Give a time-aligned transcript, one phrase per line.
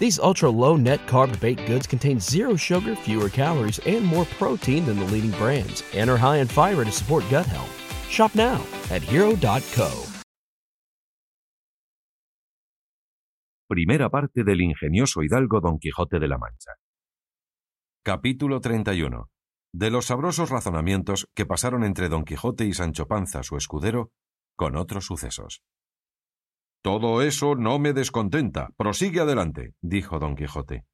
[0.00, 4.86] These ultra low net carb baked goods contain zero sugar, fewer calories, and more protein
[4.86, 7.70] than the leading brands, and are high in fiber to support gut health.
[8.08, 9.90] Shop now at hero.co.
[13.68, 16.72] Primera parte del ingenioso hidalgo Don Quijote de la Mancha.
[18.02, 19.28] Capítulo 31.
[19.72, 24.10] De los sabrosos razonamientos que pasaron entre Don Quijote y Sancho Panza, su escudero,
[24.56, 25.62] con otros sucesos.
[26.82, 28.70] Todo eso no me descontenta.
[28.76, 30.86] Prosigue adelante, dijo don Quijote.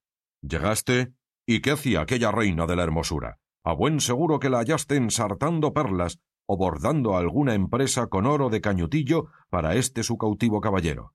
[0.43, 1.13] Llegaste,
[1.47, 3.39] ¿y qué hacía aquella reina de la hermosura?
[3.65, 8.61] A buen seguro que la hallaste ensartando perlas o bordando alguna empresa con oro de
[8.61, 11.15] cañutillo para este su cautivo caballero.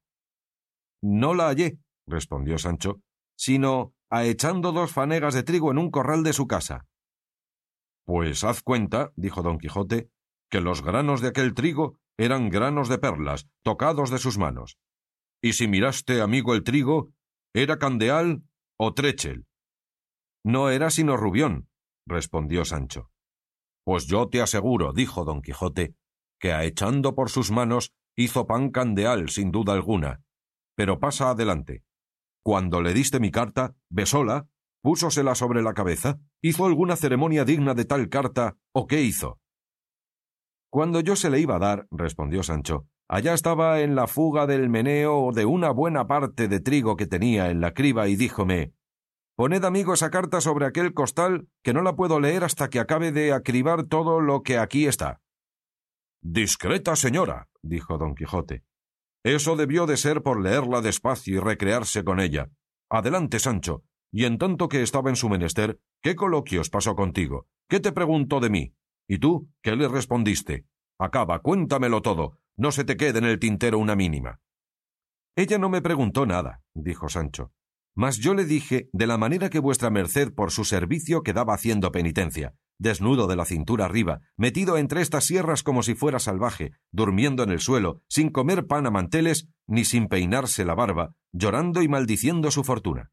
[1.02, 3.02] No la hallé, respondió Sancho,
[3.38, 6.86] sino a echando dos fanegas de trigo en un corral de su casa.
[8.06, 10.10] Pues haz cuenta, dijo don Quijote,
[10.50, 14.78] que los granos de aquel trigo eran granos de perlas, tocados de sus manos.
[15.42, 17.12] Y si miraste, amigo, el trigo,
[17.54, 18.44] ¿era candeal
[18.78, 19.46] o trechel?
[20.44, 21.68] No era sino rubión,
[22.08, 23.12] respondió Sancho.
[23.84, 25.96] Pues yo te aseguro, dijo don Quijote,
[26.40, 30.22] que echando por sus manos hizo pan candeal, sin duda alguna.
[30.76, 31.84] Pero pasa adelante.
[32.44, 34.48] Cuando le diste mi carta, besóla,
[34.82, 39.41] púsosela sobre la cabeza, hizo alguna ceremonia digna de tal carta, o qué hizo.
[40.72, 44.70] Cuando yo se le iba a dar, respondió Sancho, allá estaba en la fuga del
[44.70, 48.74] meneo de una buena parte de trigo que tenía en la criba y díjome
[49.36, 53.12] Poned, amigo, esa carta sobre aquel costal, que no la puedo leer hasta que acabe
[53.12, 55.20] de acribar todo lo que aquí está.
[56.22, 58.64] Discreta señora, dijo don Quijote.
[59.24, 62.50] Eso debió de ser por leerla despacio y recrearse con ella.
[62.90, 63.84] Adelante, Sancho.
[64.10, 67.48] Y en tanto que estaba en su menester, ¿qué coloquios pasó contigo?
[67.68, 68.74] ¿Qué te preguntó de mí?
[69.12, 70.66] ¿Y tú qué le respondiste?
[70.98, 72.38] Acaba, cuéntamelo todo.
[72.56, 74.40] No se te quede en el tintero una mínima.
[75.36, 77.52] Ella no me preguntó nada, dijo Sancho.
[77.94, 81.92] Mas yo le dije de la manera que vuestra merced por su servicio quedaba haciendo
[81.92, 87.44] penitencia, desnudo de la cintura arriba, metido entre estas sierras como si fuera salvaje, durmiendo
[87.44, 91.90] en el suelo, sin comer pan a manteles, ni sin peinarse la barba, llorando y
[91.90, 93.12] maldiciendo su fortuna.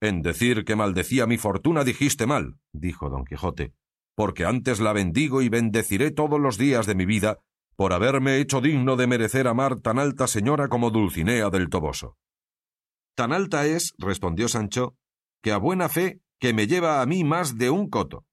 [0.00, 3.74] En decir que maldecía mi fortuna dijiste mal, dijo don Quijote,
[4.16, 7.38] porque antes la bendigo y bendeciré todos los días de mi vida,
[7.76, 12.16] por haberme hecho digno de merecer amar tan alta señora como Dulcinea del Toboso.
[13.14, 14.96] Tan alta es, respondió Sancho,
[15.42, 18.24] que a buena fe que me lleva a mí más de un coto.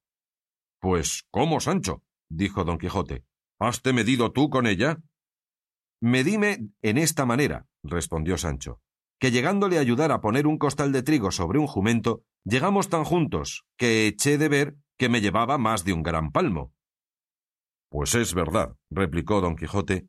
[0.80, 2.02] Pues, ¿cómo, Sancho?
[2.30, 3.24] dijo don Quijote.
[3.58, 4.98] ¿Haste medido tú con ella?
[6.00, 8.80] Medíme en esta manera, respondió Sancho,
[9.18, 13.04] que llegándole a ayudar a poner un costal de trigo sobre un jumento, llegamos tan
[13.04, 16.72] juntos que eché de ver que me llevaba más de un gran palmo.
[17.90, 20.08] Pues es verdad, replicó don Quijote,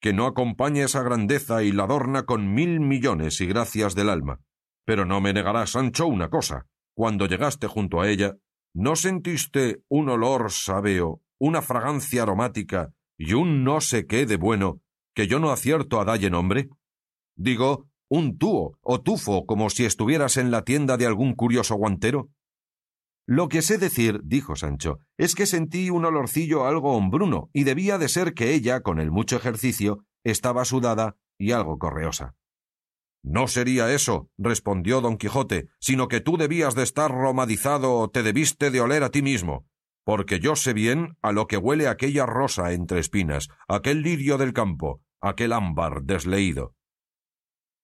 [0.00, 4.40] que no acompaña esa grandeza y la adorna con mil millones y gracias del alma.
[4.84, 6.66] Pero no me negará Sancho una cosa.
[6.94, 8.34] Cuando llegaste junto a ella,
[8.74, 14.82] ¿no sentiste un olor sabeo, una fragancia aromática y un no sé qué de bueno
[15.14, 16.68] que yo no acierto a dalle nombre?
[17.36, 22.28] Digo, un túo o tufo como si estuvieras en la tienda de algún curioso guantero.
[23.26, 27.96] Lo que sé decir, dijo Sancho, es que sentí un olorcillo algo hombruno, y debía
[27.96, 32.34] de ser que ella, con el mucho ejercicio, estaba sudada y algo correosa.
[33.22, 38.22] No sería eso, respondió don Quijote, sino que tú debías de estar romadizado o te
[38.22, 39.66] debiste de oler a ti mismo,
[40.04, 44.52] porque yo sé bien a lo que huele aquella rosa entre espinas, aquel lirio del
[44.52, 46.74] campo, aquel ámbar desleído.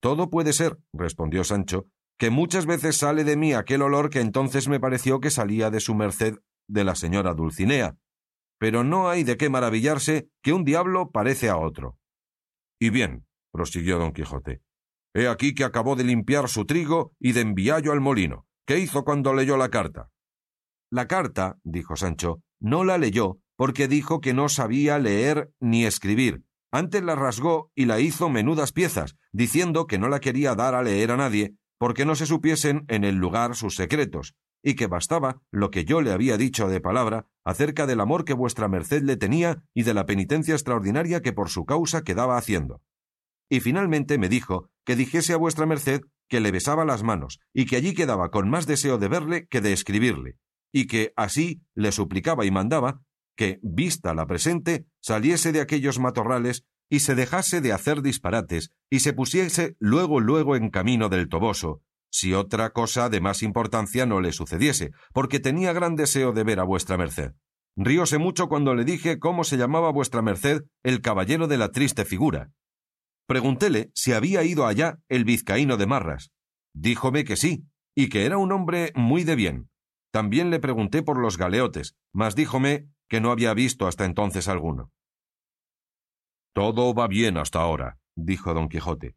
[0.03, 1.87] Todo puede ser, respondió Sancho,
[2.21, 5.81] que muchas veces sale de mí aquel olor que entonces me pareció que salía de
[5.81, 6.35] su merced
[6.69, 7.97] de la señora Dulcinea.
[8.59, 11.97] Pero no hay de qué maravillarse que un diablo parece a otro.
[12.79, 14.61] Y bien, prosiguió don Quijote,
[15.15, 18.45] he aquí que acabó de limpiar su trigo y de enviallo al molino.
[18.67, 20.11] ¿Qué hizo cuando leyó la carta?
[20.91, 26.45] La carta, dijo Sancho, no la leyó porque dijo que no sabía leer ni escribir.
[26.71, 30.83] Antes la rasgó y la hizo menudas piezas, diciendo que no la quería dar a
[30.83, 35.41] leer a nadie, porque no se supiesen en el lugar sus secretos, y que bastaba
[35.51, 39.17] lo que yo le había dicho de palabra acerca del amor que vuestra merced le
[39.17, 42.83] tenía y de la penitencia extraordinaria que por su causa quedaba haciendo.
[43.49, 47.65] Y finalmente me dijo que dijese a vuestra merced que le besaba las manos, y
[47.65, 50.37] que allí quedaba con más deseo de verle que de escribirle,
[50.75, 53.01] y que así le suplicaba y mandaba
[53.37, 59.01] que, vista la presente, saliese de aquellos matorrales y se dejase de hacer disparates y
[59.01, 64.21] se pusiese luego luego en camino del Toboso, si otra cosa de más importancia no
[64.21, 67.33] le sucediese, porque tenía gran deseo de ver a vuestra merced.
[67.77, 72.05] Rióse mucho cuando le dije cómo se llamaba vuestra merced el caballero de la triste
[72.05, 72.51] figura.
[73.27, 76.33] Preguntéle si había ido allá el vizcaíno de Marras.
[76.75, 77.65] Díjome que sí,
[77.95, 79.71] y que era un hombre muy de bien.
[80.13, 84.91] También le pregunté por los galeotes, mas díjome que no había visto hasta entonces alguno.
[86.55, 89.17] Todo va bien hasta ahora, dijo don Quijote.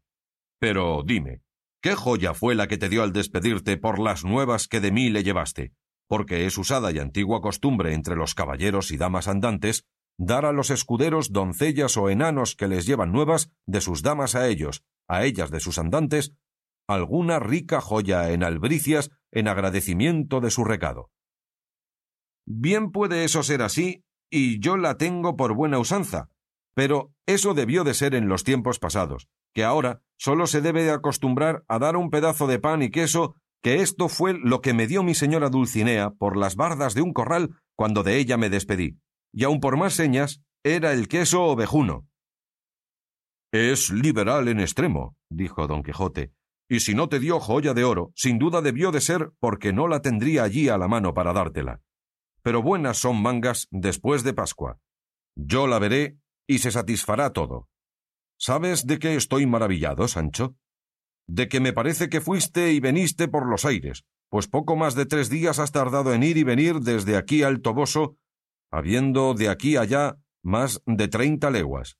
[0.58, 1.42] Pero dime,
[1.84, 5.10] ¿Qué joya fue la que te dio al despedirte por las nuevas que de mí
[5.10, 5.74] le llevaste?
[6.08, 9.84] Porque es usada y antigua costumbre entre los caballeros y damas andantes
[10.16, 14.48] dar a los escuderos doncellas o enanos que les llevan nuevas de sus damas a
[14.48, 16.32] ellos, a ellas de sus andantes,
[16.88, 21.10] alguna rica joya en albricias en agradecimiento de su recado.
[22.46, 26.30] Bien puede eso ser así, y yo la tengo por buena usanza,
[26.74, 30.90] pero eso debió de ser en los tiempos pasados, que ahora solo se debe de
[30.90, 34.86] acostumbrar a dar un pedazo de pan y queso, que esto fue lo que me
[34.86, 38.98] dio mi señora Dulcinea por las bardas de un corral cuando de ella me despedí,
[39.32, 42.06] y aun por más señas, era el queso ovejuno.
[43.52, 46.32] Es liberal en extremo, dijo don Quijote,
[46.68, 49.86] y si no te dio joya de oro, sin duda debió de ser porque no
[49.86, 51.80] la tendría allí a la mano para dártela.
[52.42, 54.78] Pero buenas son mangas después de Pascua.
[55.36, 57.68] Yo la veré y se satisfará todo.
[58.38, 60.56] ¿Sabes de qué estoy maravillado, Sancho?
[61.26, 65.06] De que me parece que fuiste y veniste por los aires, pues poco más de
[65.06, 68.16] tres días has tardado en ir y venir desde aquí al Toboso,
[68.70, 71.96] habiendo de aquí allá más de treinta leguas.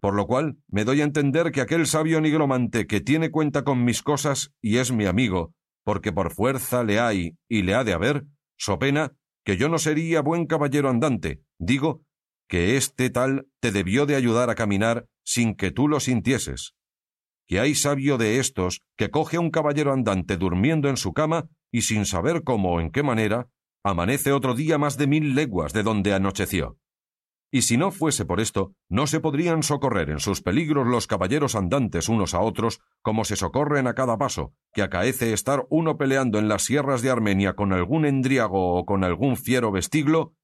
[0.00, 3.84] Por lo cual me doy a entender que aquel sabio nigromante que tiene cuenta con
[3.84, 5.52] mis cosas y es mi amigo,
[5.82, 8.24] porque por fuerza le hay y le ha de haber,
[8.56, 9.12] so pena
[9.44, 12.02] que yo no sería buen caballero andante, digo
[12.48, 16.74] que este tal te debió de ayudar a caminar sin que tú lo sintieses.
[17.46, 21.48] Que hay sabio de estos que coge a un caballero andante durmiendo en su cama
[21.70, 23.48] y sin saber cómo o en qué manera,
[23.82, 26.78] amanece otro día más de mil leguas de donde anocheció.
[27.54, 31.54] Y si no fuese por esto, no se podrían socorrer en sus peligros los caballeros
[31.54, 36.40] andantes unos a otros, como se socorren a cada paso, que acaece estar uno peleando
[36.40, 40.34] en las sierras de Armenia con algún endriago o con algún fiero vestiglo,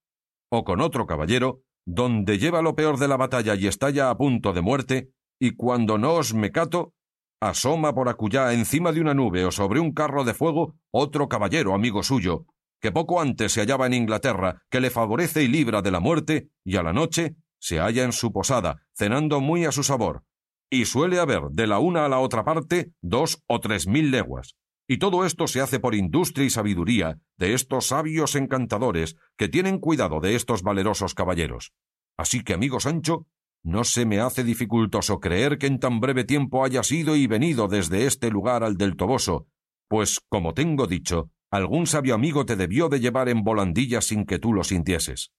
[0.51, 4.17] o con otro caballero, donde lleva lo peor de la batalla y está ya a
[4.17, 6.95] punto de muerte, y cuando no os me cato,
[7.41, 11.75] asoma por acullá encima de una nube o sobre un carro de fuego otro caballero
[11.75, 12.47] amigo suyo,
[12.81, 16.51] que poco antes se hallaba en Inglaterra, que le favorece y libra de la muerte,
[16.65, 20.25] y a la noche se halla en su posada, cenando muy a su sabor,
[20.71, 24.55] y suele haber de la una a la otra parte dos o tres mil leguas.
[24.93, 29.79] Y todo esto se hace por industria y sabiduría de estos sabios encantadores que tienen
[29.79, 31.73] cuidado de estos valerosos caballeros.
[32.17, 33.29] Así que, amigo Sancho,
[33.63, 37.69] no se me hace dificultoso creer que en tan breve tiempo hayas ido y venido
[37.69, 39.47] desde este lugar al del Toboso,
[39.87, 44.41] pues, como tengo dicho, algún sabio amigo te debió de llevar en volandillas sin que
[44.41, 45.31] tú lo sintieses.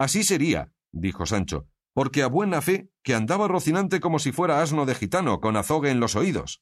[0.00, 4.84] Así sería, dijo Sancho, porque a buena fe que andaba rocinante como si fuera asno
[4.84, 6.60] de gitano con azogue en los oídos.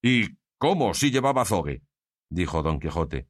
[0.00, 1.82] ¿Y ¿Cómo si llevaba azogue?
[2.30, 3.28] dijo don Quijote.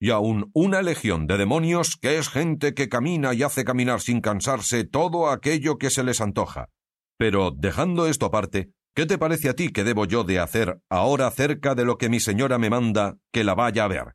[0.00, 4.22] Y aun una legión de demonios que es gente que camina y hace caminar sin
[4.22, 6.70] cansarse todo aquello que se les antoja.
[7.18, 11.26] Pero, dejando esto aparte, ¿qué te parece a ti que debo yo de hacer ahora
[11.26, 14.14] acerca de lo que mi señora me manda que la vaya a ver?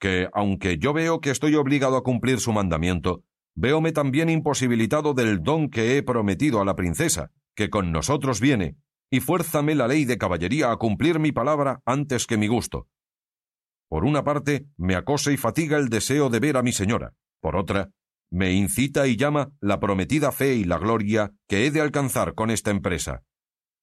[0.00, 3.22] Que, aunque yo veo que estoy obligado a cumplir su mandamiento,
[3.54, 8.76] véome también imposibilitado del don que he prometido a la princesa, que con nosotros viene,
[9.10, 12.88] y fuérzame la ley de caballería a cumplir mi palabra antes que mi gusto.
[13.88, 17.56] Por una parte, me acosa y fatiga el deseo de ver a mi señora, por
[17.56, 17.90] otra,
[18.30, 22.50] me incita y llama la prometida fe y la gloria que he de alcanzar con
[22.50, 23.22] esta empresa.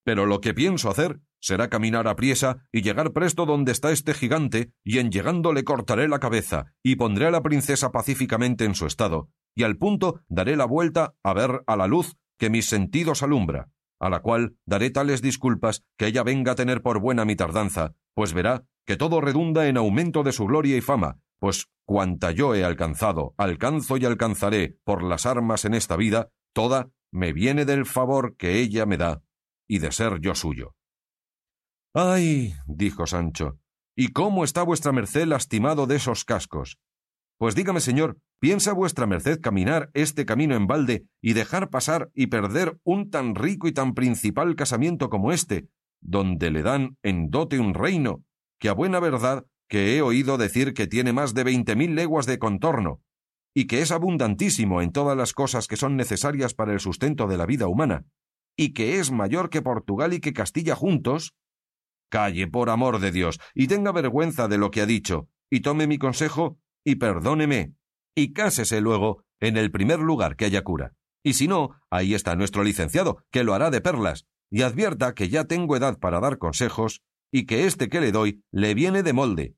[0.04, 4.14] Pero lo que pienso hacer será caminar a priesa y llegar presto donde está este
[4.14, 8.76] gigante, y en llegando le cortaré la cabeza, y pondré a la princesa pacíficamente en
[8.76, 12.68] su estado, y al punto daré la vuelta a ver a la luz que mis
[12.68, 13.70] sentidos alumbra,
[14.04, 17.96] a la cual daré tales disculpas que ella venga a tener por buena mi tardanza,
[18.14, 22.54] pues verá que todo redunda en aumento de su gloria y fama, pues cuanta yo
[22.54, 27.86] he alcanzado, alcanzo y alcanzaré por las armas en esta vida, toda me viene del
[27.86, 29.24] favor que ella me da
[29.70, 30.76] y de ser yo suyo.
[31.94, 33.58] Ay, dijo Sancho,
[33.96, 36.78] ¿y cómo está vuestra merced lastimado de esos cascos?
[37.38, 42.28] Pues dígame, señor, ¿piensa vuestra merced caminar este camino en balde y dejar pasar y
[42.28, 45.70] perder un tan rico y tan principal casamiento como este,
[46.02, 48.22] donde le dan en dote un reino,
[48.60, 52.26] que a buena verdad que he oído decir que tiene más de veinte mil leguas
[52.26, 53.00] de contorno,
[53.56, 57.38] y que es abundantísimo en todas las cosas que son necesarias para el sustento de
[57.38, 58.04] la vida humana,
[58.58, 61.34] y que es mayor que Portugal y que Castilla juntos?
[62.10, 65.88] Calle, por amor de Dios, y tenga vergüenza de lo que ha dicho, y tome
[65.88, 67.76] mi consejo y perdóneme,
[68.16, 70.94] y cásese luego en el primer lugar que haya cura.
[71.24, 75.30] Y si no, ahí está nuestro licenciado, que lo hará de perlas, y advierta que
[75.30, 77.02] ya tengo edad para dar consejos,
[77.32, 79.56] y que este que le doy le viene de molde.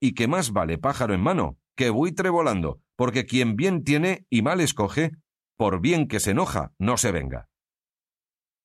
[0.00, 4.40] Y que más vale pájaro en mano que buitre volando, porque quien bien tiene y
[4.42, 5.12] mal escoge,
[5.56, 7.48] por bien que se enoja, no se venga.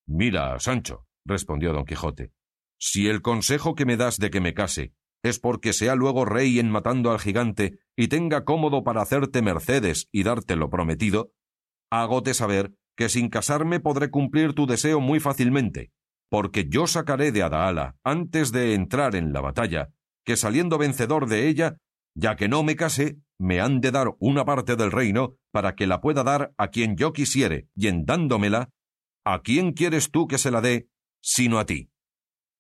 [0.07, 2.31] Mira, Sancho, respondió don Quijote,
[2.79, 6.59] si el consejo que me das de que me case es porque sea luego rey
[6.59, 11.31] en matando al gigante y tenga cómodo para hacerte mercedes y darte lo prometido,
[11.91, 15.91] hágote saber que sin casarme podré cumplir tu deseo muy fácilmente,
[16.29, 19.89] porque yo sacaré de Adaala, antes de entrar en la batalla,
[20.25, 21.77] que saliendo vencedor de ella,
[22.15, 25.87] ya que no me case, me han de dar una parte del reino para que
[25.87, 28.69] la pueda dar a quien yo quisiere, y en dándomela,
[29.25, 30.87] ¿a quién quieres tú que se la dé,
[31.21, 31.89] sino a ti?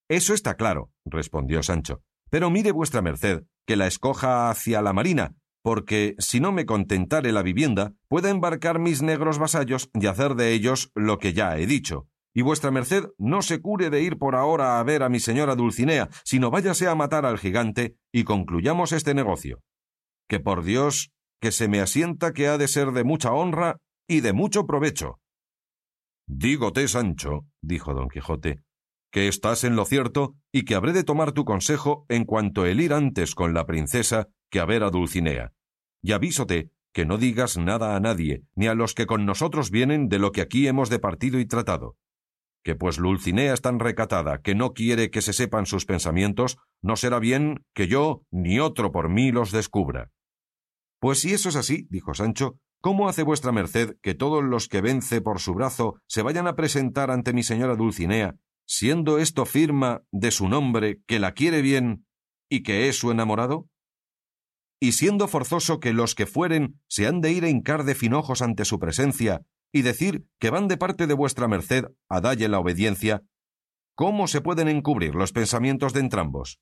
[0.09, 2.03] Eso está claro, respondió Sancho.
[2.31, 7.33] Pero mire vuestra merced, que la escoja hacia la marina, porque si no me contentare
[7.33, 11.67] la vivienda, pueda embarcar mis negros vasallos y hacer de ellos lo que ya he
[11.67, 12.07] dicho.
[12.33, 15.55] Y vuestra merced no se cure de ir por ahora a ver a mi señora
[15.55, 19.61] Dulcinea, sino váyase a matar al gigante y concluyamos este negocio.
[20.29, 21.11] Que por Dios,
[21.41, 25.19] que se me asienta que ha de ser de mucha honra y de mucho provecho.
[26.27, 28.61] Dígote, Sancho, dijo don Quijote,
[29.11, 32.79] que estás en lo cierto y que habré de tomar tu consejo en cuanto el
[32.79, 35.53] ir antes con la princesa que a ver a Dulcinea.
[36.01, 40.09] Y avísote que no digas nada a nadie, ni a los que con nosotros vienen
[40.09, 41.95] de lo que aquí hemos departido y tratado.
[42.63, 46.95] Que pues Dulcinea es tan recatada que no quiere que se sepan sus pensamientos, no
[46.95, 50.11] será bien que yo ni otro por mí los descubra.
[50.99, 54.81] Pues si eso es así, dijo Sancho, ¿cómo hace vuestra merced que todos los que
[54.81, 58.35] vence por su brazo se vayan a presentar ante mi señora Dulcinea
[58.71, 62.05] siendo esto firma de su nombre que la quiere bien
[62.49, 63.67] y que es su enamorado?
[64.79, 68.41] Y siendo forzoso que los que fueren se han de ir a hincar de finojos
[68.41, 72.59] ante su presencia y decir que van de parte de vuestra merced a dalle la
[72.59, 73.23] obediencia,
[73.93, 76.61] ¿cómo se pueden encubrir los pensamientos de entrambos?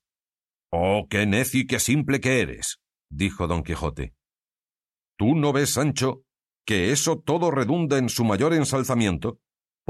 [0.72, 4.14] Oh, qué necio y qué simple que eres, dijo don Quijote.
[5.16, 6.24] ¿Tú no ves, Sancho,
[6.66, 9.38] que eso todo redunda en su mayor ensalzamiento?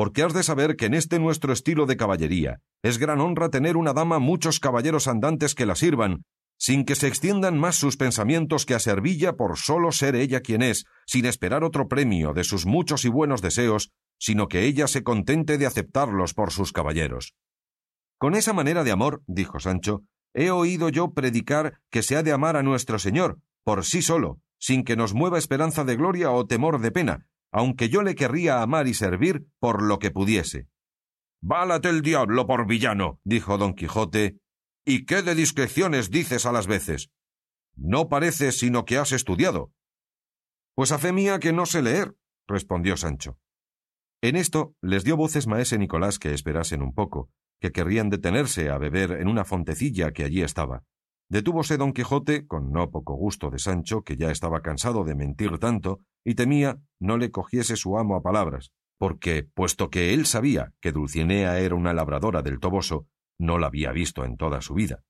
[0.01, 3.77] Porque has de saber que en este nuestro estilo de caballería es gran honra tener
[3.77, 6.25] una dama muchos caballeros andantes que la sirvan,
[6.59, 10.63] sin que se extiendan más sus pensamientos que a servilla por solo ser ella quien
[10.63, 15.03] es, sin esperar otro premio de sus muchos y buenos deseos, sino que ella se
[15.03, 17.35] contente de aceptarlos por sus caballeros.
[18.17, 20.01] Con esa manera de amor, dijo Sancho,
[20.33, 24.39] he oído yo predicar que se ha de amar a nuestro Señor, por sí solo,
[24.59, 28.63] sin que nos mueva esperanza de gloria o temor de pena, aunque yo le querría
[28.63, 30.69] amar y servir por lo que pudiese.
[31.43, 34.39] Válate el diablo por villano, dijo don Quijote,
[34.85, 37.11] y qué de discreciones dices a las veces.
[37.77, 39.73] No parece sino que has estudiado.
[40.75, 42.15] Pues a fe mía que no sé leer,
[42.47, 43.39] respondió Sancho.
[44.23, 47.31] En esto les dio voces maese Nicolás que esperasen un poco,
[47.61, 50.85] que querrían detenerse a beber en una fontecilla que allí estaba.
[51.31, 55.59] Detúvose don Quijote, con no poco gusto de Sancho, que ya estaba cansado de mentir
[55.59, 60.73] tanto, y temía no le cogiese su amo a palabras, porque, puesto que él sabía
[60.81, 63.07] que Dulcinea era una labradora del Toboso,
[63.39, 65.05] no la había visto en toda su vida.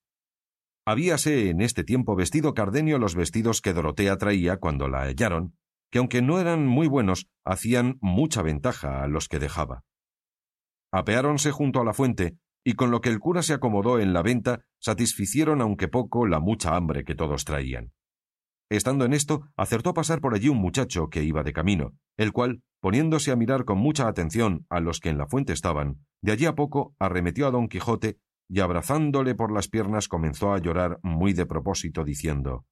[0.85, 5.57] Habíase en este tiempo vestido Cardenio los vestidos que Dorotea traía cuando la hallaron,
[5.91, 9.85] que aunque no eran muy buenos, hacían mucha ventaja a los que dejaba.
[10.93, 14.21] Apeáronse junto a la fuente y con lo que el cura se acomodó en la
[14.21, 17.93] venta, satisficieron aunque poco la mucha hambre que todos traían.
[18.69, 22.31] Estando en esto, acertó a pasar por allí un muchacho que iba de camino, el
[22.31, 26.31] cual, poniéndose a mirar con mucha atención a los que en la fuente estaban, de
[26.31, 30.99] allí a poco arremetió a don Quijote y abrazándole por las piernas comenzó a llorar
[31.03, 32.65] muy de propósito, diciendo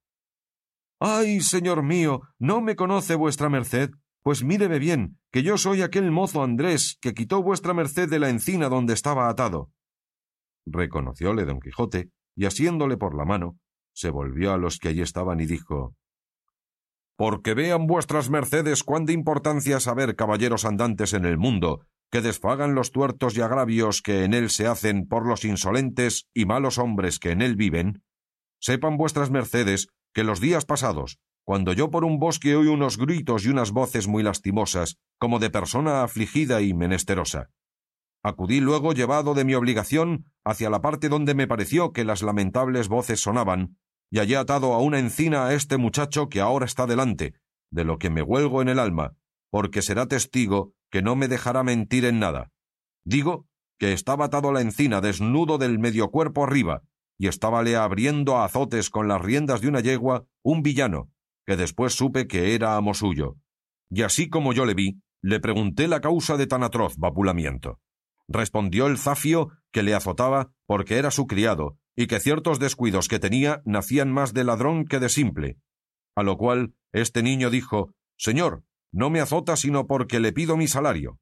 [0.98, 3.90] Ay, señor mío, ¿no me conoce vuestra merced?
[4.22, 8.28] Pues míreme bien, que yo soy aquel mozo Andrés que quitó vuestra merced de la
[8.28, 9.70] encina donde estaba atado.
[10.66, 13.58] Reconocióle don Quijote, y asiéndole por la mano,
[13.92, 15.94] se volvió a los que allí estaban y dijo
[17.16, 22.74] Porque vean vuestras mercedes cuán de importancia saber caballeros andantes en el mundo, que desfagan
[22.74, 27.18] los tuertos y agravios que en él se hacen por los insolentes y malos hombres
[27.18, 28.02] que en él viven,
[28.60, 33.44] sepan vuestras mercedes que los días pasados, cuando yo por un bosque oí unos gritos
[33.44, 37.50] y unas voces muy lastimosas, como de persona afligida y menesterosa.
[38.22, 42.88] Acudí luego llevado de mi obligación hacia la parte donde me pareció que las lamentables
[42.88, 43.78] voces sonaban,
[44.10, 47.34] y hallé atado a una encina a este muchacho que ahora está delante,
[47.70, 49.14] de lo que me huelgo en el alma,
[49.50, 52.50] porque será testigo que no me dejará mentir en nada.
[53.04, 53.46] Digo
[53.78, 56.82] que estaba atado a la encina desnudo del medio cuerpo arriba,
[57.18, 61.10] y estábale abriendo a azotes con las riendas de una yegua un villano,
[61.46, 63.36] que después supe que era amo suyo.
[63.90, 67.80] Y así como yo le vi, le pregunté la causa de tan atroz vapulamiento.
[68.30, 73.18] Respondió el zafio que le azotaba porque era su criado, y que ciertos descuidos que
[73.18, 75.58] tenía nacían más de ladrón que de simple.
[76.16, 80.68] A lo cual este niño dijo Señor, no me azota sino porque le pido mi
[80.68, 81.18] salario.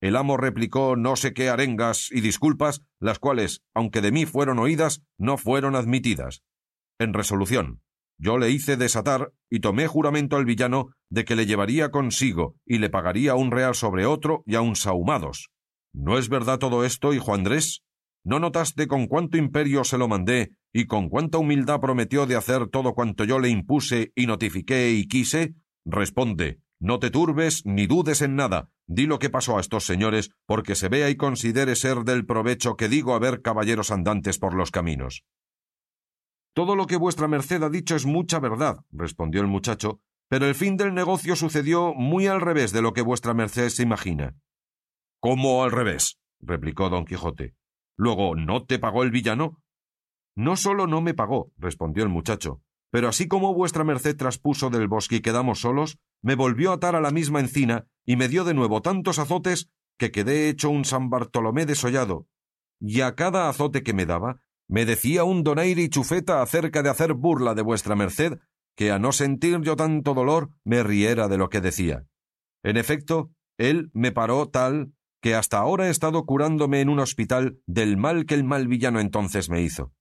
[0.00, 4.58] El amo replicó no sé qué arengas y disculpas, las cuales, aunque de mí fueron
[4.58, 6.42] oídas, no fueron admitidas.
[6.98, 7.82] En resolución,
[8.16, 12.78] yo le hice desatar y tomé juramento al villano de que le llevaría consigo y
[12.78, 15.50] le pagaría un real sobre otro y aun sahumados.
[15.92, 17.82] ¿No es verdad todo esto, hijo Andrés?
[18.24, 22.68] ¿No notaste con cuánto imperio se lo mandé y con cuánta humildad prometió de hacer
[22.68, 25.54] todo cuanto yo le impuse y notifiqué y quise?
[25.84, 28.70] Responde, no te turbes ni dudes en nada.
[28.86, 32.76] Di lo que pasó a estos señores, porque se vea y considere ser del provecho
[32.76, 35.24] que digo haber caballeros andantes por los caminos.
[36.54, 40.54] Todo lo que vuestra merced ha dicho es mucha verdad, respondió el muchacho, pero el
[40.54, 44.36] fin del negocio sucedió muy al revés de lo que vuestra merced se imagina.
[45.20, 46.18] ¿Cómo al revés?
[46.40, 47.54] replicó don Quijote.
[47.96, 49.60] Luego, ¿no te pagó el villano?
[50.36, 54.86] No solo no me pagó, respondió el muchacho, pero así como vuestra merced traspuso del
[54.86, 58.44] bosque y quedamos solos, me volvió a atar a la misma encina y me dio
[58.44, 62.28] de nuevo tantos azotes que quedé hecho un San Bartolomé desollado,
[62.80, 66.90] y a cada azote que me daba me decía un donaire y chufeta acerca de
[66.90, 68.38] hacer burla de vuestra merced,
[68.76, 72.04] que a no sentir yo tanto dolor me riera de lo que decía.
[72.62, 77.58] En efecto, él me paró tal que hasta ahora he estado curándome en un hospital
[77.66, 79.92] del mal que el mal villano entonces me hizo.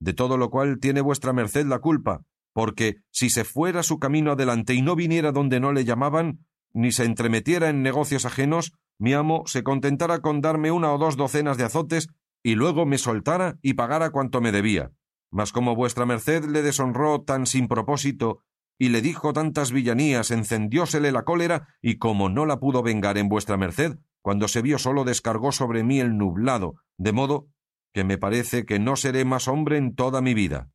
[0.00, 4.32] De todo lo cual tiene vuestra merced la culpa, porque si se fuera su camino
[4.32, 9.12] adelante y no viniera donde no le llamaban, ni se entremetiera en negocios ajenos, mi
[9.14, 12.08] amo se contentara con darme una o dos docenas de azotes
[12.42, 14.92] y luego me soltara y pagara cuanto me debía.
[15.30, 18.40] Mas como vuestra merced le deshonró tan sin propósito
[18.78, 23.28] y le dijo tantas villanías, encendiósele la cólera, y como no la pudo vengar en
[23.28, 27.48] vuestra merced, cuando se vio solo descargó sobre mí el nublado, de modo
[27.92, 30.70] que me parece que no seré más hombre en toda mi vida.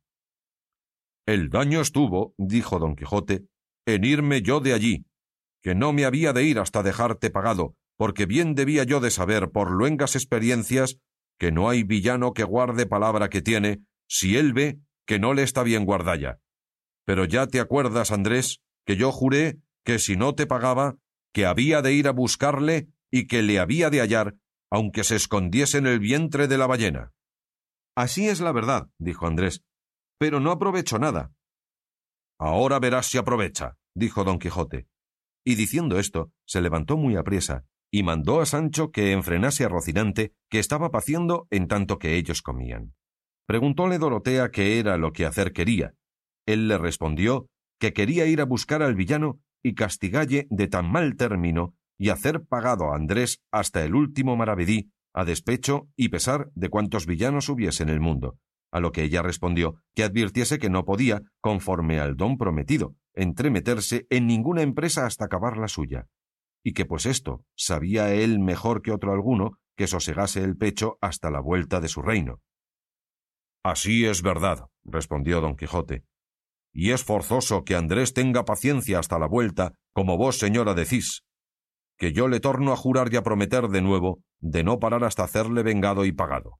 [1.26, 3.46] El daño estuvo, dijo don Quijote,
[3.86, 5.06] en irme yo de allí,
[5.62, 9.50] que no me había de ir hasta dejarte pagado, porque bien debía yo de saber
[9.50, 10.98] por luengas experiencias
[11.38, 15.42] que no hay villano que guarde palabra que tiene, si él ve que no le
[15.42, 16.38] está bien guardalla.
[17.06, 20.96] Pero ya te acuerdas, Andrés, que yo juré que si no te pagaba,
[21.32, 24.34] que había de ir a buscarle y que le había de hallar,
[24.72, 27.12] aunque se escondiese en el vientre de la ballena.
[27.96, 29.62] Así es la verdad, dijo Andrés,
[30.18, 31.32] pero no aprovecho nada.
[32.40, 34.88] Ahora verás si aprovecha, dijo don Quijote.
[35.46, 40.32] Y diciendo esto, se levantó muy apriesa y mandó a Sancho que enfrenase a Rocinante,
[40.50, 42.96] que estaba paciendo en tanto que ellos comían.
[43.46, 45.94] Preguntóle Dorotea qué era lo que hacer quería.
[46.46, 47.46] Él le respondió
[47.78, 52.44] que quería ir a buscar al villano y castigalle de tan mal término y hacer
[52.44, 57.82] pagado a Andrés hasta el último maravedí, a despecho y pesar de cuantos villanos hubiese
[57.82, 58.38] en el mundo,
[58.72, 64.06] a lo que ella respondió que advirtiese que no podía, conforme al don prometido, entremeterse
[64.10, 66.08] en ninguna empresa hasta acabar la suya,
[66.64, 71.30] y que pues esto sabía él mejor que otro alguno que sosegase el pecho hasta
[71.30, 72.40] la vuelta de su reino.
[73.62, 76.04] Así es verdad, respondió don Quijote,
[76.72, 81.22] y es forzoso que Andrés tenga paciencia hasta la vuelta, como vos, señora, decís,
[81.96, 85.24] que yo le torno a jurar y a prometer de nuevo de no parar hasta
[85.24, 86.58] hacerle vengado y pagado.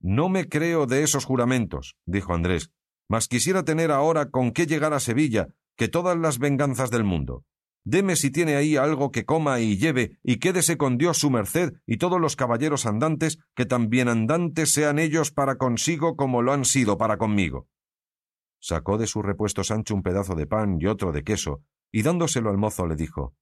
[0.00, 2.70] No me creo de esos juramentos, dijo Andrés,
[3.08, 7.44] mas quisiera tener ahora con qué llegar a Sevilla que todas las venganzas del mundo.
[7.84, 11.72] Deme si tiene ahí algo que coma y lleve, y quédese con Dios su merced
[11.86, 16.52] y todos los caballeros andantes, que tan bien andantes sean ellos para consigo como lo
[16.52, 17.66] han sido para conmigo.
[18.60, 22.50] Sacó de su repuesto Sancho un pedazo de pan y otro de queso, y dándoselo
[22.50, 23.34] al mozo le dijo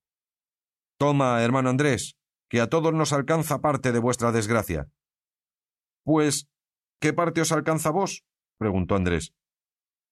[0.99, 2.17] Toma, hermano Andrés,
[2.49, 4.89] que a todos nos alcanza parte de vuestra desgracia.
[6.05, 6.49] Pues,
[7.01, 8.25] ¿qué parte os alcanza vos?
[8.59, 9.33] preguntó Andrés.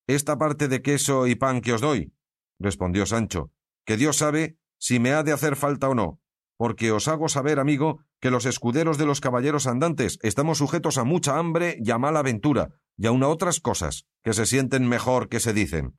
[0.06, 2.12] Esta parte de queso y pan que os doy,
[2.60, 3.50] respondió Sancho,
[3.84, 6.20] que Dios sabe si me ha de hacer falta o no,
[6.56, 11.04] porque os hago saber, amigo, que los escuderos de los caballeros andantes estamos sujetos a
[11.04, 15.28] mucha hambre y a mala aventura, y aun a otras cosas, que se sienten mejor
[15.28, 15.98] que se dicen.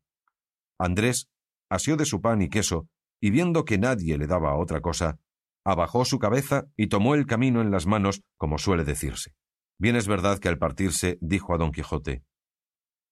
[0.79, 1.29] Andrés
[1.69, 2.87] asió de su pan y queso,
[3.19, 5.19] y viendo que nadie le daba otra cosa,
[5.63, 9.35] abajó su cabeza y tomó el camino en las manos, como suele decirse.
[9.79, 12.23] Bien es verdad que al partirse dijo a don Quijote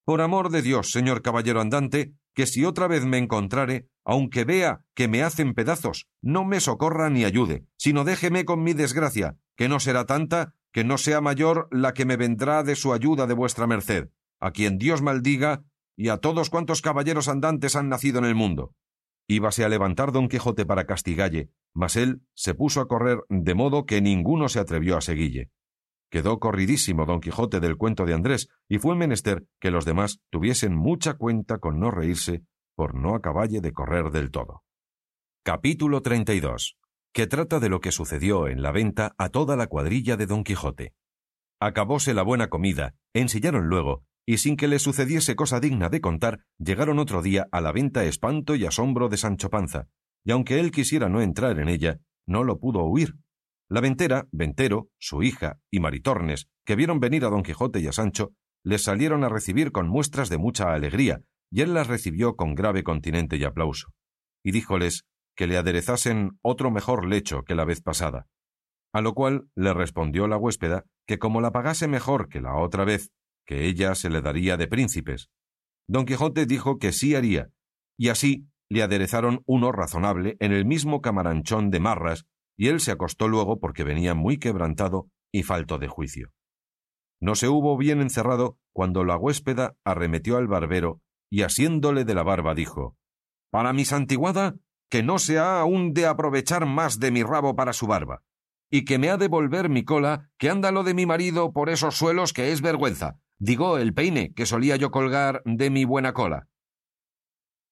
[0.05, 4.81] Por amor de Dios, señor caballero andante, que si otra vez me encontrare, aunque vea
[4.93, 9.69] que me hacen pedazos, no me socorra ni ayude, sino déjeme con mi desgracia, que
[9.69, 13.33] no será tanta, que no sea mayor la que me vendrá de su ayuda de
[13.33, 15.63] vuestra merced, a quien Dios maldiga
[15.95, 18.73] y a todos cuantos caballeros andantes han nacido en el mundo.
[19.27, 23.85] Íbase a levantar don Quijote para castigalle, mas él se puso a correr de modo
[23.85, 25.49] que ninguno se atrevió a seguille.
[26.11, 30.75] Quedó corridísimo don Quijote del cuento de Andrés, y fue menester que los demás tuviesen
[30.75, 32.43] mucha cuenta con no reírse,
[32.75, 34.63] por no acaballe de correr del todo.
[35.43, 36.77] Capítulo 32.
[37.11, 40.43] Que trata de lo que sucedió en la venta a toda la cuadrilla de don
[40.43, 40.93] Quijote.
[41.59, 46.45] Acabóse la buena comida, ensillaron luego, y sin que le sucediese cosa digna de contar,
[46.57, 49.87] llegaron otro día a la venta espanto y asombro de Sancho Panza,
[50.23, 53.15] y aunque él quisiera no entrar en ella, no lo pudo huir,
[53.67, 57.91] la ventera, Ventero, su hija y Maritornes, que vieron venir a don Quijote y a
[57.91, 58.31] Sancho,
[58.63, 62.83] les salieron a recibir con muestras de mucha alegría, y él las recibió con grave
[62.83, 63.87] continente y aplauso,
[64.43, 68.27] y díjoles que le aderezasen otro mejor lecho que la vez pasada.
[68.93, 72.85] A lo cual le respondió la huéspeda que como la pagase mejor que la otra
[72.85, 73.11] vez,
[73.45, 75.29] que ella se le daría de príncipes.
[75.87, 77.49] Don Quijote dijo que sí haría,
[77.97, 82.25] y así le aderezaron uno razonable en el mismo camaranchón de marras
[82.57, 86.31] y él se acostó luego porque venía muy quebrantado y falto de juicio.
[87.21, 92.23] No se hubo bien encerrado cuando la huéspeda arremetió al barbero y asiéndole de la
[92.23, 92.97] barba dijo
[93.51, 94.55] Para mi santiguada,
[94.89, 98.23] que no se ha aún de aprovechar más de mi rabo para su barba,
[98.69, 101.69] y que me ha de volver mi cola, que anda lo de mi marido por
[101.69, 103.19] esos suelos que es vergüenza.
[103.39, 106.47] Digo el peine que solía yo colgar de mi buena cola.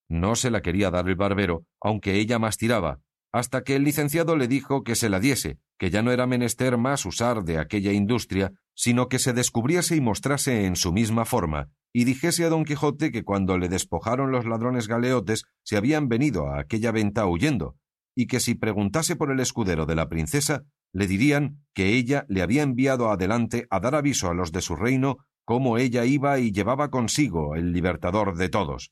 [0.10, 3.00] No se la quería dar el barbero, aunque ella más tiraba,
[3.32, 6.78] hasta que el licenciado le dijo que se la diese, que ya no era menester
[6.78, 11.70] más usar de aquella industria, sino que se descubriese y mostrase en su misma forma,
[11.92, 16.48] y dijese a don Quijote que cuando le despojaron los ladrones galeotes se habían venido
[16.48, 17.76] a aquella venta huyendo,
[18.16, 22.44] y que si preguntase por el escudero de la princesa, le dirían que ella le
[22.44, 26.52] había enviado adelante a dar aviso a los de su reino cómo ella iba y
[26.52, 28.92] llevaba consigo el libertador de todos.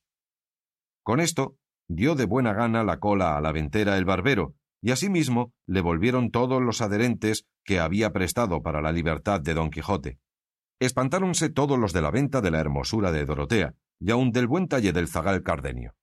[1.04, 1.56] Con esto
[1.88, 6.32] dio de buena gana la cola a la ventera el barbero, y asimismo le volvieron
[6.32, 10.20] todos los adherentes que había prestado para la libertad de don Quijote.
[10.80, 14.68] Espantáronse todos los de la venta de la hermosura de Dorotea, y aun del buen
[14.68, 15.94] talle del zagal cardenio.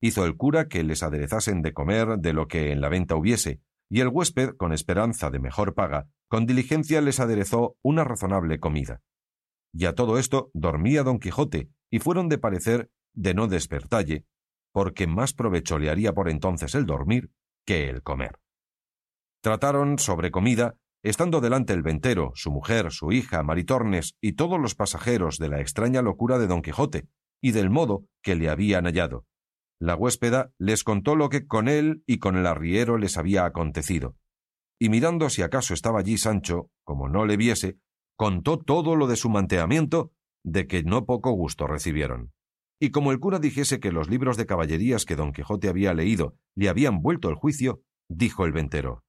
[0.00, 3.60] Hizo el cura que les aderezasen de comer de lo que en la venta hubiese,
[3.88, 9.00] y el huésped, con esperanza de mejor paga, con diligencia les aderezó una razonable comida.
[9.78, 14.24] Y a todo esto dormía don Quijote, y fueron de parecer de no despertalle,
[14.72, 17.30] porque más provecho le haría por entonces el dormir
[17.66, 18.38] que el comer.
[19.42, 24.74] Trataron sobre comida, estando delante el ventero, su mujer, su hija, Maritornes y todos los
[24.74, 27.06] pasajeros de la extraña locura de don Quijote,
[27.42, 29.26] y del modo que le habían hallado.
[29.78, 34.16] La huéspeda les contó lo que con él y con el arriero les había acontecido,
[34.78, 37.76] y mirando si acaso estaba allí Sancho, como no le viese,
[38.16, 40.12] contó todo lo de su manteamiento,
[40.44, 42.32] de que no poco gusto recibieron.
[42.80, 46.36] Y como el cura dijese que los libros de caballerías que don Quijote había leído
[46.54, 49.04] le habían vuelto el juicio, dijo el ventero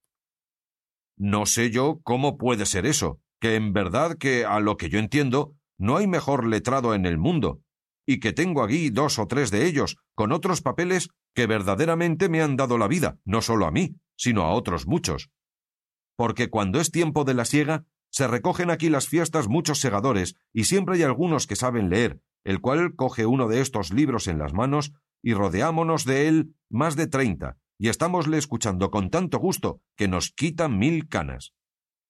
[1.17, 4.99] No sé yo cómo puede ser eso, que en verdad que, a lo que yo
[4.99, 7.61] entiendo, no hay mejor letrado en el mundo,
[8.05, 12.41] y que tengo aquí dos o tres de ellos, con otros papeles que verdaderamente me
[12.41, 15.29] han dado la vida, no solo a mí, sino a otros muchos.
[16.15, 20.65] Porque cuando es tiempo de la siega, se recogen aquí las fiestas muchos segadores, y
[20.65, 24.53] siempre hay algunos que saben leer, el cual coge uno de estos libros en las
[24.53, 30.07] manos y rodeámonos de él más de treinta, y estámosle escuchando con tanto gusto que
[30.07, 31.53] nos quita mil canas.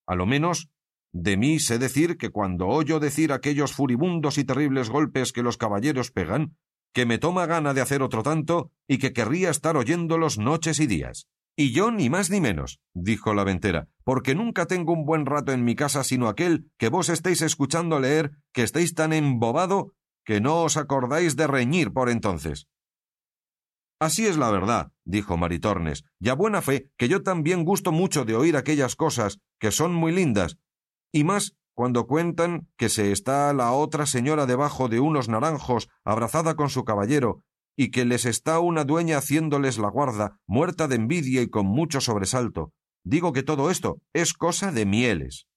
[0.08, 0.70] A lo menos,
[1.14, 5.58] de mí sé decir que cuando oyo decir aquellos furibundos y terribles golpes que los
[5.58, 6.56] caballeros pegan,
[6.94, 10.88] que me toma gana de hacer otro tanto y que querría estar oyéndolos noches y
[10.88, 11.28] días.
[11.60, 15.52] Y yo ni más ni menos, dijo la ventera, porque nunca tengo un buen rato
[15.52, 19.94] en mi casa sino aquel que vos estéis escuchando leer, que estéis tan embobado
[20.24, 22.68] que no os acordáis de reñir por entonces.
[24.00, 28.24] Así es la verdad, dijo Maritornes, y a buena fe que yo también gusto mucho
[28.24, 30.60] de oír aquellas cosas, que son muy lindas,
[31.12, 36.56] y más cuando cuentan que se está la otra señora debajo de unos naranjos, abrazada
[36.56, 37.44] con su caballero,
[37.78, 42.02] y que les está una dueña haciéndoles la guarda, muerta de envidia y con mucho
[42.02, 42.74] sobresalto.
[43.06, 45.48] Digo que todo esto es cosa de mieles.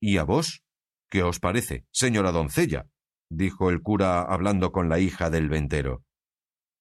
[0.00, 0.62] ¿Y a vos?
[1.10, 2.86] ¿Qué os parece, señora doncella?
[3.30, 6.04] dijo el cura hablando con la hija del ventero.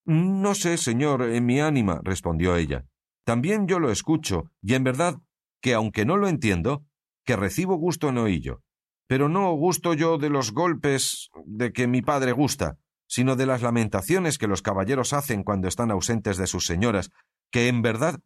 [0.06, 2.86] No sé, señor, en mi ánima, respondió ella.
[3.26, 5.22] También yo lo escucho, y en verdad
[5.62, 6.86] que aunque no lo entiendo,
[7.26, 8.64] que recibo gusto en oíllo.
[9.08, 12.80] Pero no gusto yo de los golpes de que mi padre gusta,
[13.10, 17.10] sino de las lamentaciones que los caballeros hacen cuando están ausentes de sus señoras,
[17.52, 18.20] que en verdad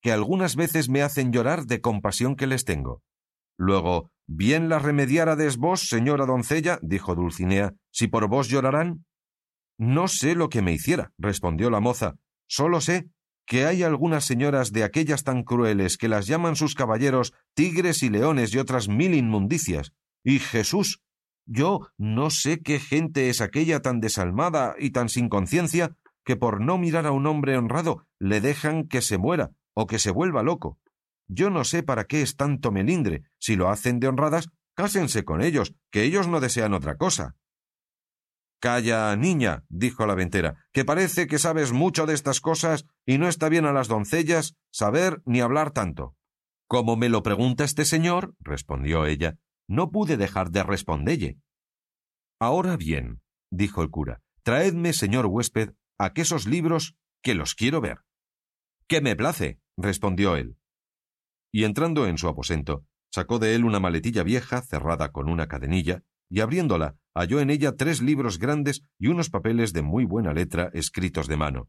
[0.00, 3.02] que algunas veces me hacen llorar de compasión que les tengo.
[3.58, 9.04] Luego, bien las remediárades vos, señora doncella, dijo Dulcinea, si por vos llorarán.
[9.78, 12.14] No sé lo que me hiciera, respondió la moza,
[12.48, 13.10] solo sé
[13.46, 18.08] que hay algunas señoras de aquellas tan crueles que las llaman sus caballeros tigres y
[18.08, 19.92] leones y otras mil inmundicias.
[20.24, 21.02] Y Jesús,
[21.46, 26.60] yo no sé qué gente es aquella tan desalmada y tan sin conciencia que por
[26.60, 30.42] no mirar a un hombre honrado le dejan que se muera o que se vuelva
[30.42, 30.78] loco.
[31.26, 33.24] Yo no sé para qué es tanto melindre.
[33.38, 37.36] Si lo hacen de honradas, cásense con ellos, que ellos no desean otra cosa.
[38.60, 43.26] Calla, niña, dijo la ventera, que parece que sabes mucho de estas cosas y no
[43.28, 46.14] está bien a las doncellas saber ni hablar tanto.
[46.68, 49.36] Como me lo pregunta este señor, respondió ella,
[49.68, 51.38] no pude dejar de respondelle.
[52.40, 53.20] Ahora bien,
[53.50, 58.00] dijo el cura, traedme, señor huésped, aquesos libros que los quiero ver.
[58.88, 60.56] —¡Qué me place, respondió él.
[61.52, 66.02] Y entrando en su aposento, sacó de él una maletilla vieja cerrada con una cadenilla,
[66.30, 70.70] y abriéndola halló en ella tres libros grandes y unos papeles de muy buena letra
[70.72, 71.68] escritos de mano.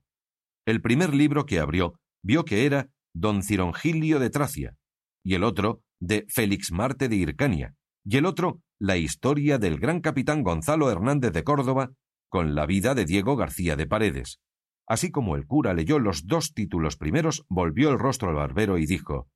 [0.66, 4.78] El primer libro que abrió vio que era Don Cirongilio de Tracia,
[5.24, 10.02] y el otro de Félix Marte de Hircania, y el otro la historia del gran
[10.02, 11.92] capitán Gonzalo Hernández de Córdoba
[12.30, 14.40] con la vida de Diego García de Paredes.
[14.88, 18.86] Así como el cura leyó los dos títulos primeros, volvió el rostro al barbero y
[18.86, 19.30] dijo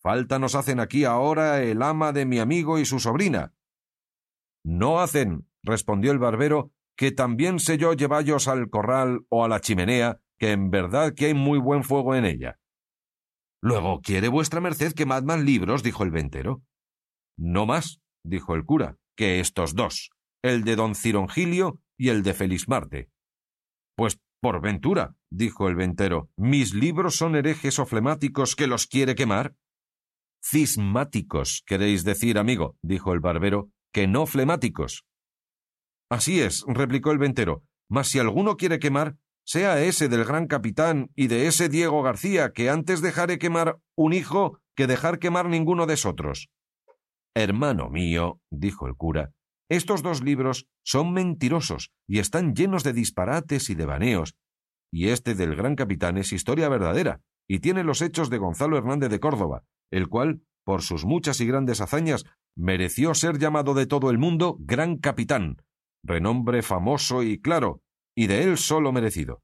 [0.00, 3.52] Falta nos hacen aquí ahora el ama de mi amigo y su sobrina,
[4.64, 9.60] no hacen, respondió el barbero, que también sé yo llevallos al corral o a la
[9.60, 12.58] chimenea, que en verdad que hay muy buen fuego en ella.
[13.60, 15.82] Luego, ¿quiere vuestra merced que más libros?
[15.82, 16.62] dijo el ventero.
[17.38, 20.10] No más, dijo el cura, que estos dos,
[20.42, 23.10] el de don Cirongilio y el de Felismarte.
[23.96, 29.14] Pues por ventura, dijo el ventero, mis libros son herejes o flemáticos que los quiere
[29.14, 29.56] quemar.
[30.44, 35.06] Cismáticos, queréis decir, amigo, dijo el barbero, que no flemáticos.
[36.10, 39.16] Así es, replicó el ventero, mas si alguno quiere quemar,
[39.46, 44.12] sea ese del gran capitán y de ese Diego García, que antes dejaré quemar un
[44.12, 46.50] hijo que dejar quemar ninguno de otros.
[47.34, 49.32] Hermano mío, dijo el cura,
[49.68, 54.36] estos dos libros son mentirosos y están llenos de disparates y de baneos,
[54.92, 59.10] y este del gran capitán es historia verdadera, y tiene los hechos de Gonzalo Hernández
[59.10, 62.24] de Córdoba, el cual, por sus muchas y grandes hazañas,
[62.56, 65.56] mereció ser llamado de todo el mundo gran capitán,
[66.04, 67.80] renombre famoso y claro,
[68.14, 69.42] y de él solo merecido.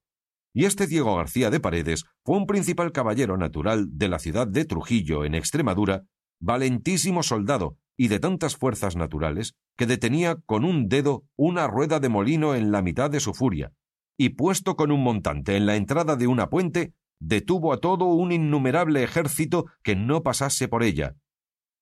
[0.55, 4.65] Y este Diego García de Paredes fue un principal caballero natural de la ciudad de
[4.65, 6.05] Trujillo, en Extremadura,
[6.41, 12.09] valentísimo soldado y de tantas fuerzas naturales que detenía con un dedo una rueda de
[12.09, 13.73] molino en la mitad de su furia,
[14.19, 18.33] y puesto con un montante en la entrada de una puente, detuvo a todo un
[18.33, 21.17] innumerable ejército que no pasase por ella,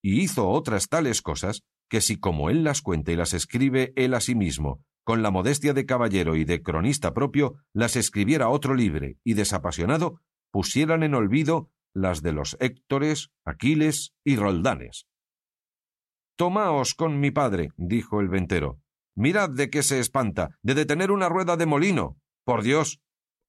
[0.02, 4.14] y hizo otras tales cosas que si como él las cuenta y las escribe él
[4.14, 8.74] a sí mismo, con la modestia de caballero y de cronista propio, las escribiera otro
[8.74, 15.06] libre y desapasionado, pusieran en olvido las de los Héctores, Aquiles y Roldanes.
[16.37, 18.80] Tomaos con mi padre, dijo el ventero.
[19.16, 22.16] Mirad de qué se espanta, de detener una rueda de molino.
[22.44, 23.00] Por Dios.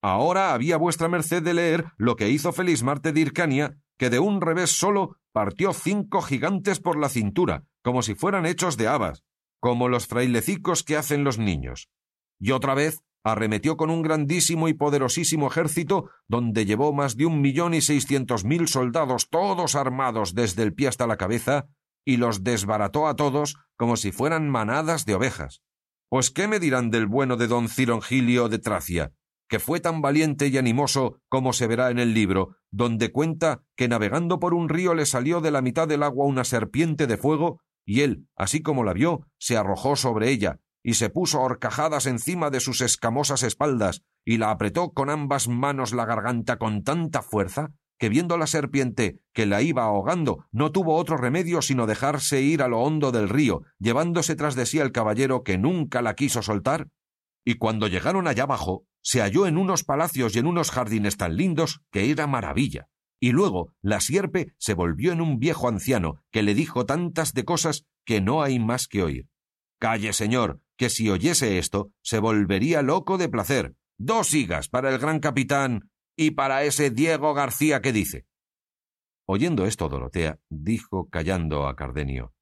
[0.01, 2.51] Ahora había vuestra merced de leer lo que hizo
[2.83, 8.01] Marte de Hircania, que de un revés solo partió cinco gigantes por la cintura, como
[8.01, 9.23] si fueran hechos de habas,
[9.59, 11.89] como los frailecicos que hacen los niños.
[12.39, 17.41] Y otra vez arremetió con un grandísimo y poderosísimo ejército, donde llevó más de un
[17.41, 21.67] millón y seiscientos mil soldados todos armados desde el pie hasta la cabeza,
[22.05, 25.61] y los desbarató a todos como si fueran manadas de ovejas.
[26.09, 29.11] Pues qué me dirán del bueno de don Cirongilio de Tracia,
[29.47, 33.87] que fue tan valiente y animoso como se verá en el libro, donde cuenta que
[33.87, 37.61] navegando por un río le salió de la mitad del agua una serpiente de fuego,
[37.85, 42.49] y él, así como la vio, se arrojó sobre ella, y se puso horcajadas encima
[42.49, 47.71] de sus escamosas espaldas, y la apretó con ambas manos la garganta con tanta fuerza
[47.99, 52.63] que viendo la serpiente que la iba ahogando, no tuvo otro remedio sino dejarse ir
[52.63, 56.41] a lo hondo del río, llevándose tras de sí al caballero que nunca la quiso
[56.41, 56.87] soltar?
[57.45, 61.35] Y cuando llegaron allá abajo, se halló en unos palacios y en unos jardines tan
[61.35, 62.87] lindos que era maravilla.
[63.19, 67.43] Y luego la sierpe se volvió en un viejo anciano que le dijo tantas de
[67.43, 69.27] cosas que no hay más que oír.
[69.77, 73.75] Calle, señor, que si oyese esto se volvería loco de placer.
[73.99, 78.25] Dos higas para el gran capitán y para ese Diego García que dice.
[79.27, 82.33] Oyendo esto, Dorotea dijo callando a Cardenio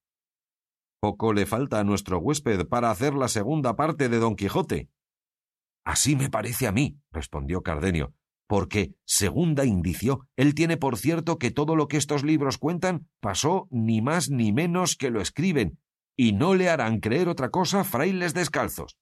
[1.02, 4.88] Poco le falta a nuestro huésped para hacer la segunda parte de Don Quijote.
[5.84, 8.14] Así me parece a mí, respondió Cardenio,
[8.48, 13.68] porque, segunda indicio, él tiene por cierto que todo lo que estos libros cuentan pasó
[13.72, 15.80] ni más ni menos que lo escriben,
[16.18, 18.98] y no le harán creer otra cosa frailes descalzos.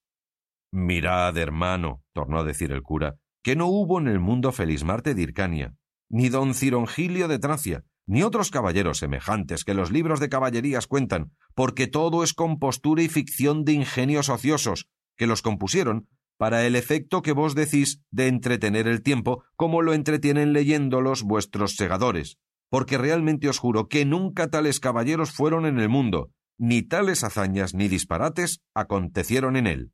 [0.72, 5.22] Mirad, hermano, tornó a decir el cura, que no hubo en el mundo Felismarte de
[5.22, 5.76] Hircania,
[6.10, 11.32] ni don Cirongilio de Tracia, ni otros caballeros semejantes que los libros de caballerías cuentan,
[11.56, 17.22] porque todo es compostura y ficción de ingenios ociosos, que los compusieron para el efecto
[17.22, 22.38] que vos decís de entretener el tiempo, como lo entretienen leyéndolos vuestros segadores,
[22.70, 27.74] porque realmente os juro que nunca tales caballeros fueron en el mundo, ni tales hazañas
[27.74, 29.94] ni disparates acontecieron en él.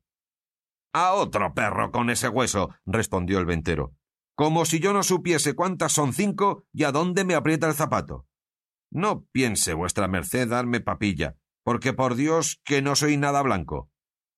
[0.94, 3.94] A otro perro con ese hueso, respondió el ventero.
[4.36, 8.26] Como si yo no supiese cuántas son cinco y a dónde me aprieta el zapato.
[8.92, 13.90] No piense vuestra merced darme papilla, porque por Dios que no soy nada blanco.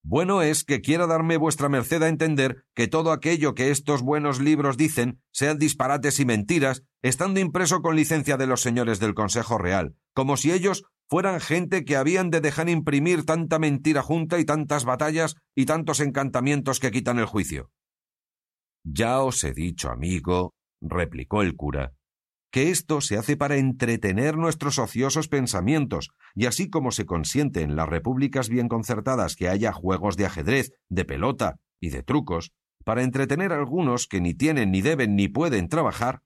[0.06, 4.42] Bueno es que quiera darme vuestra merced a entender que todo aquello que estos buenos
[4.42, 9.58] libros dicen sean disparates y mentiras, estando impreso con licencia de los señores del Consejo
[9.58, 14.46] Real, como si ellos fueran gente que habían de dejar imprimir tanta mentira junta y
[14.46, 17.72] tantas batallas y tantos encantamientos que quitan el juicio.
[18.84, 21.94] Ya os he dicho, amigo, replicó el cura,
[22.52, 27.76] que esto se hace para entretener nuestros ociosos pensamientos, y así como se consiente en
[27.76, 32.52] las repúblicas bien concertadas que haya juegos de ajedrez, de pelota y de trucos,
[32.84, 36.22] para entretener a algunos que ni tienen, ni deben, ni pueden trabajar,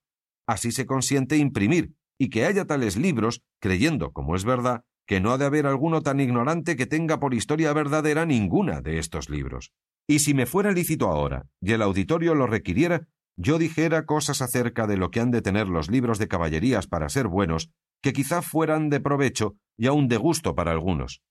[0.48, 5.32] así se consiente imprimir y que haya tales libros, creyendo, como es verdad, que no
[5.32, 9.72] ha de haber alguno tan ignorante que tenga por historia verdadera ninguna de estos libros.
[10.08, 14.88] Y si me fuera lícito ahora, y el auditorio lo requiriera, yo dijera cosas acerca
[14.88, 18.42] de lo que han de tener los libros de caballerías para ser buenos, que quizá
[18.42, 21.22] fueran de provecho y aun de gusto para algunos.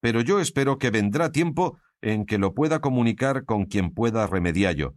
[0.00, 4.94] Pero yo espero que vendrá tiempo en que lo pueda comunicar con quien pueda remediarlo.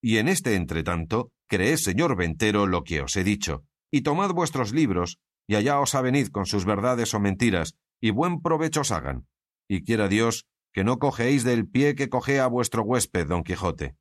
[0.00, 4.72] Y en este entretanto, creed, señor Ventero, lo que os he dicho, y tomad vuestros
[4.72, 9.26] libros, y allá os avenid con sus verdades o mentiras, y buen provecho os hagan.
[9.68, 13.96] Y quiera Dios que no cogeéis del pie que cogea vuestro huésped, don Quijote.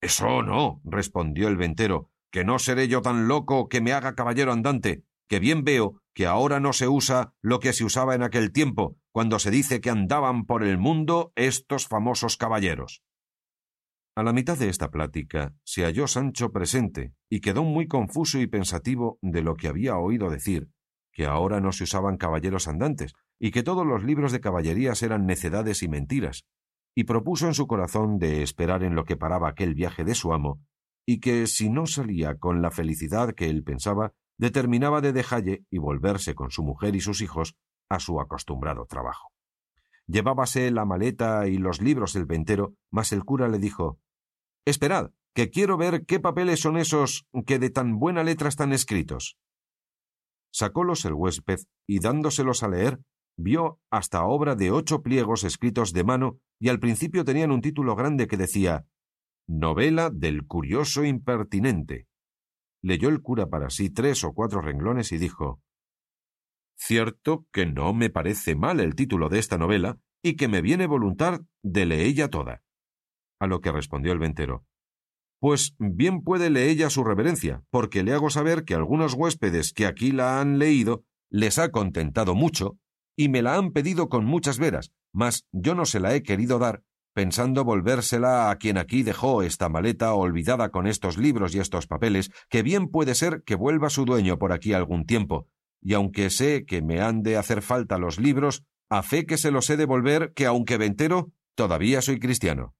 [0.00, 4.52] Eso no, respondió el ventero, que no seré yo tan loco que me haga caballero
[4.52, 8.52] andante, que bien veo que ahora no se usa lo que se usaba en aquel
[8.52, 13.02] tiempo, cuando se dice que andaban por el mundo estos famosos caballeros.
[14.16, 18.46] A la mitad de esta plática se halló Sancho presente y quedó muy confuso y
[18.46, 20.70] pensativo de lo que había oído decir,
[21.12, 25.26] que ahora no se usaban caballeros andantes y que todos los libros de caballerías eran
[25.26, 26.46] necedades y mentiras,
[26.94, 30.32] y propuso en su corazón de esperar en lo que paraba aquel viaje de su
[30.32, 30.62] amo,
[31.04, 35.76] y que si no salía con la felicidad que él pensaba, determinaba de dejalle y
[35.76, 37.54] volverse con su mujer y sus hijos
[37.90, 39.28] a su acostumbrado trabajo.
[40.06, 43.98] Llevábase la maleta y los libros el ventero, mas el cura le dijo
[44.66, 49.38] Esperad, que quiero ver qué papeles son esos que de tan buena letra están escritos.
[50.52, 52.98] Sacólos el huésped y dándoselos a leer,
[53.38, 57.94] vio hasta obra de ocho pliegos escritos de mano y al principio tenían un título
[57.94, 58.86] grande que decía
[59.46, 62.08] Novela del curioso impertinente.
[62.82, 65.60] Leyó el cura para sí tres o cuatro renglones y dijo
[66.76, 70.88] Cierto que no me parece mal el título de esta novela y que me viene
[70.88, 72.62] voluntad de leella toda.
[73.38, 74.64] A lo que respondió el ventero.
[75.38, 80.12] Pues bien puede leella su reverencia, porque le hago saber que algunos huéspedes que aquí
[80.12, 82.78] la han leído les ha contentado mucho
[83.16, 86.58] y me la han pedido con muchas veras, mas yo no se la he querido
[86.58, 86.82] dar,
[87.14, 92.30] pensando volvérsela a quien aquí dejó esta maleta olvidada con estos libros y estos papeles,
[92.50, 95.48] que bien puede ser que vuelva su dueño por aquí algún tiempo,
[95.80, 99.50] y aunque sé que me han de hacer falta los libros, a fe que se
[99.50, 102.74] los he de volver que aunque ventero, todavía soy cristiano.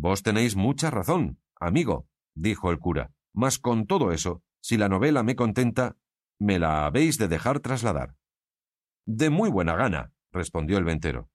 [0.00, 5.24] Vos tenéis mucha razón, amigo, dijo el cura, mas con todo eso, si la novela
[5.24, 5.96] me contenta,
[6.38, 8.14] me la habéis de dejar trasladar.
[9.06, 11.30] De muy buena gana, respondió el ventero.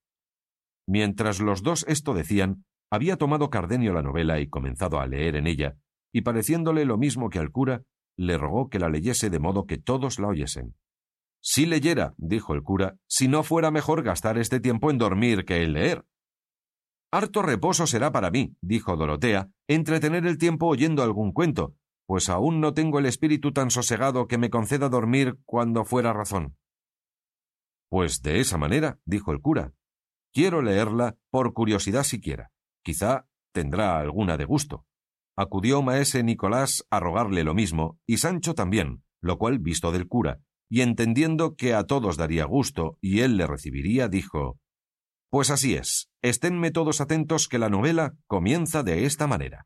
[0.87, 5.47] Mientras los dos esto decían, había tomado Cardenio la novela y comenzado a leer en
[5.47, 5.75] ella,
[6.13, 7.83] y pareciéndole lo mismo que al cura,
[8.15, 10.77] le rogó que la leyese de modo que todos la oyesen.
[11.41, 15.63] Si leyera, dijo el cura, si no fuera mejor gastar este tiempo en dormir que
[15.63, 16.05] en leer.
[17.13, 21.75] Harto reposo será para mí, dijo Dorotea, entretener el tiempo oyendo algún cuento,
[22.07, 26.57] pues aún no tengo el espíritu tan sosegado que me conceda dormir cuando fuera razón.
[27.87, 29.73] Pues de esa manera, dijo el cura.
[30.33, 32.49] Quiero leerla por curiosidad siquiera.
[32.83, 34.87] Quizá tendrá alguna de gusto.
[35.37, 40.39] Acudió maese Nicolás a rogarle lo mismo, y Sancho también, lo cual visto del cura,
[40.67, 44.57] y entendiendo que a todos daría gusto y él le recibiría, dijo
[45.33, 49.65] Pues así es, esténme todos atentos que la novela comienza de esta manera.